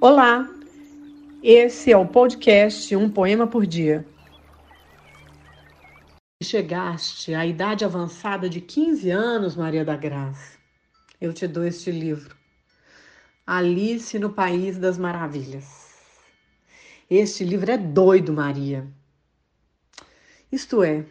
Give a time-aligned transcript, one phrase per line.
[0.00, 0.48] Olá,
[1.42, 4.06] esse é o podcast Um Poema por Dia.
[6.40, 10.56] Chegaste à idade avançada de 15 anos, Maria da Graça.
[11.20, 12.36] Eu te dou este livro.
[13.44, 15.66] Alice no País das Maravilhas.
[17.10, 18.86] Este livro é doido, Maria.
[20.52, 21.04] Isto é,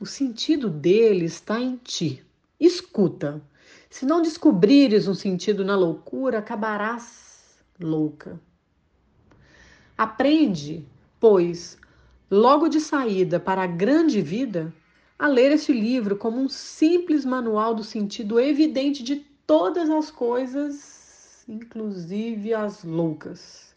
[0.00, 2.24] o sentido dele está em ti.
[2.58, 3.42] Escuta.
[3.90, 7.29] Se não descobrires um sentido na loucura, acabarás
[7.80, 8.40] louca.
[9.96, 10.86] Aprende,
[11.18, 11.78] pois,
[12.30, 14.72] logo de saída para a grande vida,
[15.18, 19.16] a ler este livro como um simples manual do sentido evidente de
[19.46, 23.74] todas as coisas, inclusive as loucas.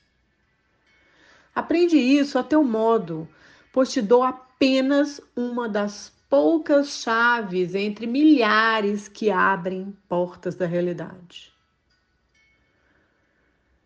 [1.53, 3.27] Aprende isso a teu modo,
[3.71, 11.53] pois te dou apenas uma das poucas chaves entre milhares que abrem portas da realidade.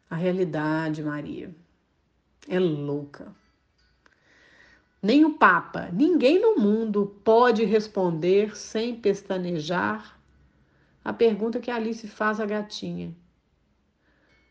[0.09, 1.53] A realidade, Maria,
[2.47, 3.35] é louca.
[5.01, 10.17] Nem o Papa, ninguém no mundo pode responder sem pestanejar
[11.03, 13.15] a pergunta que Alice faz à gatinha.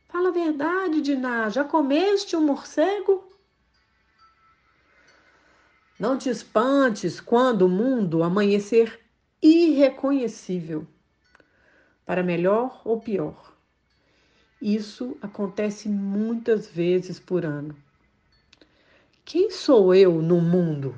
[0.09, 3.29] Fala a verdade, Diná, já comeste um morcego?
[5.99, 9.01] Não te espantes quando o mundo amanhecer
[9.43, 10.87] irreconhecível,
[12.05, 13.56] para melhor ou pior.
[14.61, 17.77] Isso acontece muitas vezes por ano.
[19.25, 20.97] Quem sou eu no mundo?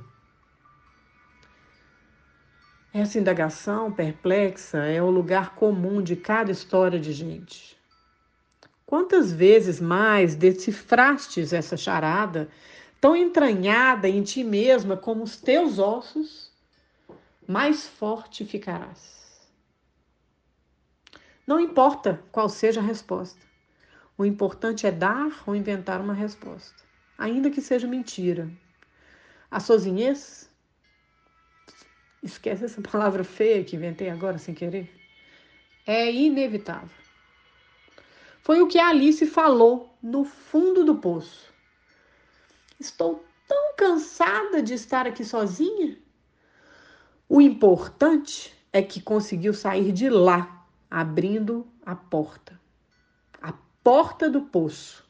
[2.93, 7.77] Essa indagação perplexa é o lugar comum de cada história de gente.
[8.87, 12.49] Quantas vezes mais decifrastes essa charada
[13.01, 16.51] tão entranhada em ti mesma como os teus ossos,
[17.47, 19.49] mais forte ficarás.
[21.47, 23.48] Não importa qual seja a resposta.
[24.19, 26.83] O importante é dar ou inventar uma resposta,
[27.17, 28.51] ainda que seja mentira.
[29.49, 30.51] A sozinhez,
[32.21, 34.93] esquece essa palavra feia que inventei agora sem querer,
[35.87, 36.91] é inevitável.
[38.43, 41.55] Foi o que Alice falou no fundo do poço.
[42.81, 45.97] Estou tão cansada de estar aqui sozinha.
[47.29, 52.59] O importante é que conseguiu sair de lá, abrindo a porta
[53.89, 55.03] porta do poço.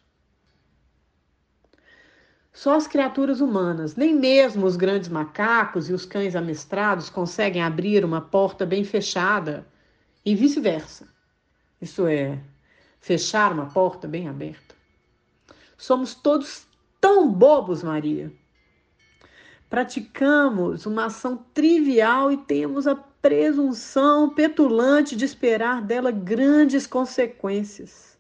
[2.53, 8.05] Só as criaturas humanas, nem mesmo os grandes macacos e os cães amestrados conseguem abrir
[8.05, 9.67] uma porta bem fechada
[10.25, 11.09] e vice-versa.
[11.83, 12.39] Isso é,
[13.01, 14.77] fechar uma porta bem aberta.
[15.77, 16.65] Somos todos
[17.01, 18.33] tão bobos, Maria.
[19.69, 28.17] Praticamos uma ação trivial e temos a presunção petulante de esperar dela grandes consequências.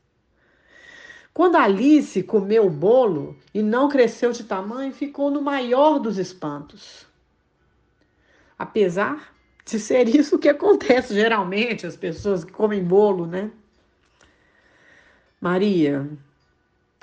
[1.38, 7.06] Quando Alice comeu o bolo e não cresceu de tamanho, ficou no maior dos espantos.
[8.58, 9.32] Apesar
[9.64, 13.52] de ser isso que acontece geralmente, as pessoas que comem bolo, né?
[15.40, 16.10] Maria,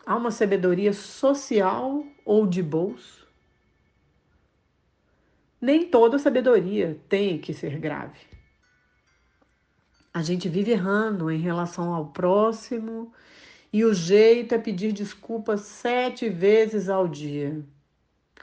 [0.06, 3.25] Há uma sabedoria social ou de bolso?
[5.62, 8.19] Nem toda sabedoria tem que ser grave.
[10.13, 13.13] A gente vive errando em relação ao próximo
[13.71, 17.63] e o jeito é pedir desculpas sete vezes ao dia.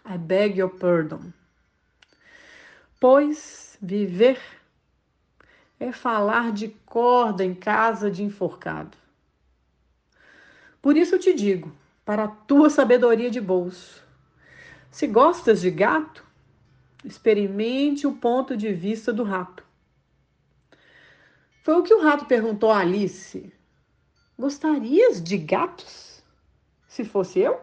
[0.05, 1.33] I beg your pardon.
[3.01, 4.39] Pois viver
[5.79, 8.97] é falar de corda em casa de enforcado.
[10.81, 11.73] Por isso te digo,
[12.05, 14.03] para a tua sabedoria de bolso,
[14.91, 16.25] se gostas de gato,
[17.05, 19.65] experimente o ponto de vista do rato.
[21.63, 23.53] Foi o que o rato perguntou a Alice.
[24.39, 26.23] Gostarias de gatos?
[26.89, 27.61] Se fosse eu?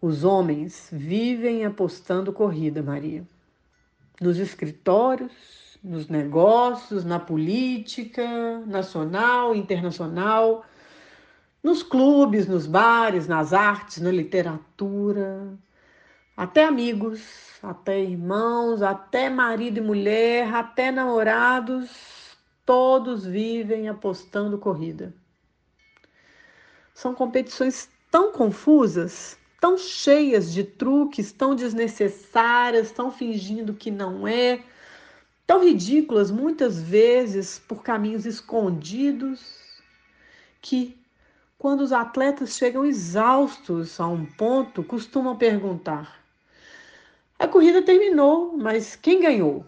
[0.00, 3.22] Os homens vivem apostando corrida, Maria.
[4.20, 10.64] Nos escritórios, nos negócios, na política nacional, internacional,
[11.62, 15.52] nos clubes, nos bares, nas artes, na literatura,
[16.36, 17.22] até amigos,
[17.62, 22.19] até irmãos, até marido e mulher, até namorados,
[22.64, 25.14] todos vivem apostando corrida.
[26.94, 34.62] São competições tão confusas, tão cheias de truques, tão desnecessárias, tão fingindo que não é
[35.46, 39.40] tão ridículas muitas vezes por caminhos escondidos,
[40.60, 40.96] que,
[41.58, 46.24] quando os atletas chegam exaustos a um ponto, costumam perguntar:
[47.38, 49.64] a corrida terminou, mas quem ganhou?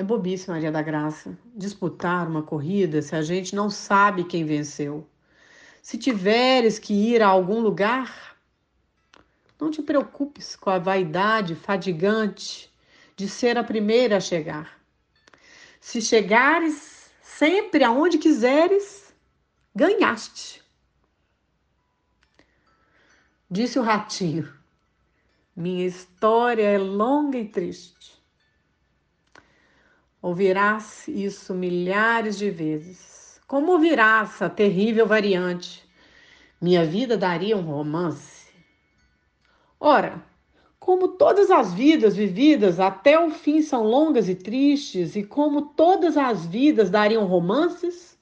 [0.00, 5.06] É bobice, Maria da Graça, disputar uma corrida se a gente não sabe quem venceu.
[5.82, 8.34] Se tiveres que ir a algum lugar,
[9.60, 12.72] não te preocupes com a vaidade fadigante
[13.14, 14.80] de ser a primeira a chegar.
[15.78, 19.14] Se chegares sempre aonde quiseres,
[19.76, 20.64] ganhaste.
[23.50, 24.50] Disse o ratinho:
[25.54, 28.19] Minha história é longa e triste.
[30.22, 33.40] Ouvirás isso milhares de vezes.
[33.46, 35.82] Como ouvirás a terrível variante?
[36.60, 38.52] Minha vida daria um romance.
[39.80, 40.22] Ora,
[40.78, 46.18] como todas as vidas vividas até o fim são longas e tristes, e como todas
[46.18, 48.18] as vidas dariam romances,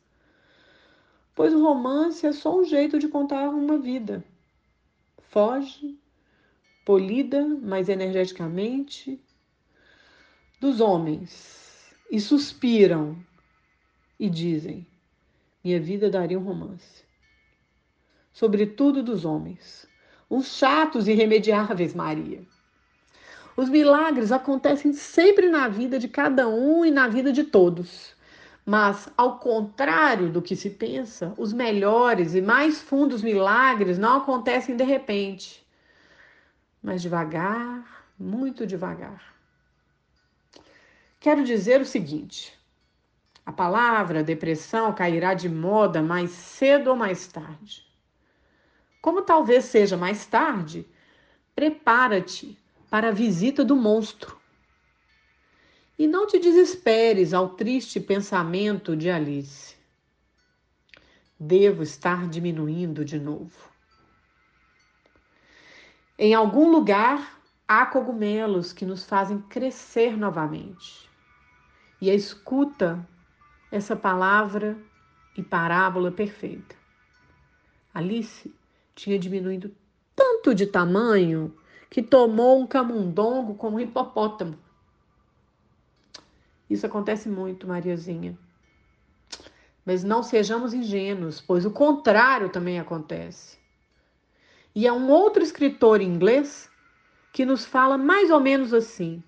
[1.34, 4.24] pois o romance é só um jeito de contar uma vida.
[5.30, 5.98] Foge,
[6.84, 9.20] polida, mas energeticamente,
[10.60, 11.57] dos homens
[12.10, 13.16] e suspiram
[14.18, 14.86] e dizem:
[15.62, 17.04] Minha vida daria um romance.
[18.32, 19.86] Sobretudo dos homens,
[20.30, 22.42] uns chatos e irremediáveis, Maria.
[23.56, 28.16] Os milagres acontecem sempre na vida de cada um e na vida de todos.
[28.64, 34.76] Mas, ao contrário do que se pensa, os melhores e mais fundos milagres não acontecem
[34.76, 35.66] de repente,
[36.82, 39.37] mas devagar, muito devagar.
[41.20, 42.56] Quero dizer o seguinte:
[43.44, 47.84] a palavra depressão cairá de moda mais cedo ou mais tarde.
[49.02, 50.86] Como talvez seja mais tarde,
[51.56, 52.56] prepara-te
[52.88, 54.38] para a visita do monstro.
[55.98, 59.76] E não te desesperes ao triste pensamento de Alice.
[61.38, 63.72] Devo estar diminuindo de novo.
[66.16, 71.07] Em algum lugar há cogumelos que nos fazem crescer novamente
[72.00, 73.06] e escuta
[73.70, 74.76] essa palavra
[75.36, 76.76] e parábola perfeita.
[77.92, 78.54] Alice
[78.94, 79.74] tinha diminuído
[80.14, 81.54] tanto de tamanho
[81.90, 84.58] que tomou um camundongo como um hipopótamo.
[86.68, 88.38] Isso acontece muito, Mariazinha.
[89.84, 93.58] Mas não sejamos ingênuos, pois o contrário também acontece.
[94.74, 96.70] E há um outro escritor inglês
[97.32, 99.22] que nos fala mais ou menos assim: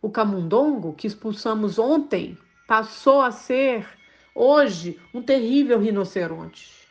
[0.00, 3.86] o camundongo que expulsamos ontem passou a ser
[4.34, 6.86] hoje um terrível rinoceronte.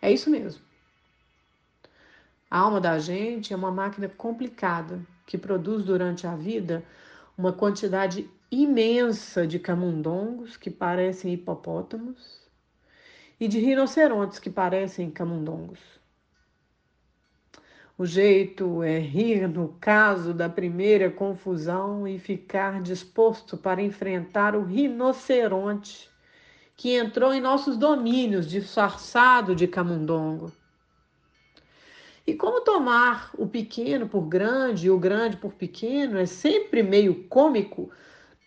[0.00, 0.62] É isso mesmo.
[2.50, 6.84] A alma da gente é uma máquina complicada que produz durante a vida
[7.36, 12.40] uma quantidade imensa de camundongos que parecem hipopótamos
[13.40, 15.80] e de rinocerontes que parecem camundongos.
[17.96, 24.64] O jeito é rir no caso da primeira confusão e ficar disposto para enfrentar o
[24.64, 26.10] rinoceronte
[26.76, 30.50] que entrou em nossos domínios disfarçado de camundongo.
[32.26, 37.28] E como tomar o pequeno por grande e o grande por pequeno é sempre meio
[37.28, 37.92] cômico,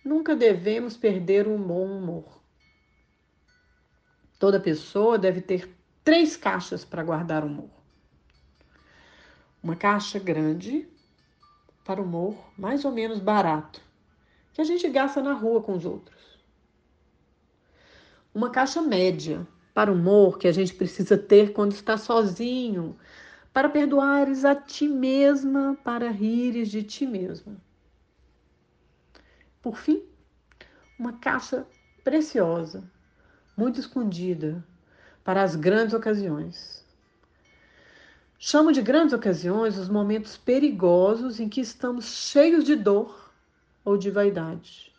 [0.04, 2.42] nunca devemos perder o bom humor.
[4.38, 5.74] Toda pessoa deve ter
[6.04, 7.77] três caixas para guardar humor
[9.68, 10.88] uma caixa grande
[11.84, 13.82] para humor mais ou menos barato,
[14.54, 16.40] que a gente gasta na rua com os outros.
[18.34, 22.98] Uma caixa média para humor que a gente precisa ter quando está sozinho,
[23.52, 27.58] para perdoares a ti mesma, para rires de ti mesma.
[29.62, 30.02] Por fim,
[30.98, 31.68] uma caixa
[32.06, 32.90] preciosa,
[33.58, 34.66] muito escondida,
[35.26, 36.87] para as grandes ocasiões
[38.40, 43.32] Chamo de grandes ocasiões os momentos perigosos em que estamos cheios de dor
[43.84, 44.94] ou de vaidade,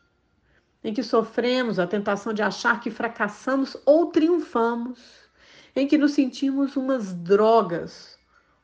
[0.83, 5.28] em que sofremos a tentação de achar que fracassamos ou triunfamos,
[5.76, 8.18] em que nos sentimos umas drogas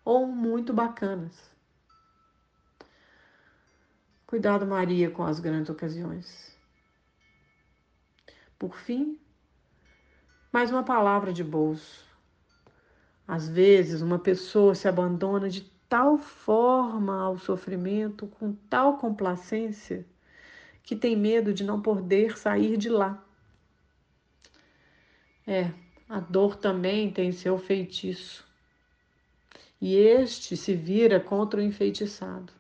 [0.04, 1.54] ou muito bacanas.
[4.26, 6.59] Cuidado, Maria, com as grandes ocasiões.
[8.59, 9.21] Por fim,
[10.52, 12.13] mais uma palavra de bolso
[13.26, 20.07] às vezes, uma pessoa se abandona de tal forma ao sofrimento, com tal complacência,
[20.83, 23.25] que tem medo de não poder sair de lá.
[25.47, 25.71] É,
[26.09, 28.47] a dor também tem seu feitiço.
[29.81, 32.52] E este se vira contra o enfeitiçado.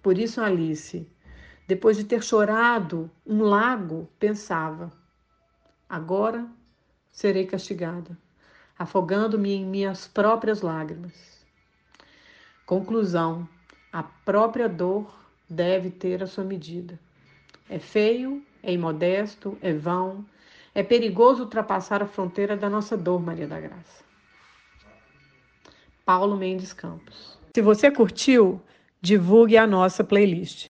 [0.00, 1.08] Por isso, Alice,
[1.66, 4.92] depois de ter chorado um lago, pensava:
[5.88, 6.48] agora
[7.10, 8.16] serei castigada
[8.78, 11.12] afogando-me em minhas próprias lágrimas.
[12.64, 13.48] Conclusão:
[13.92, 15.12] a própria dor
[15.48, 16.98] deve ter a sua medida.
[17.68, 20.24] É feio, é imodesto, é vão,
[20.74, 24.04] é perigoso ultrapassar a fronteira da nossa dor, Maria da Graça.
[26.04, 27.38] Paulo Mendes Campos.
[27.54, 28.60] Se você curtiu,
[29.00, 30.66] divulgue a nossa playlist.